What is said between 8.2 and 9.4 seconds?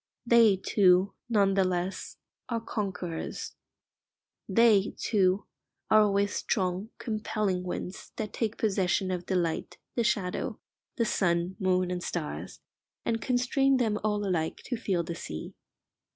take possession of the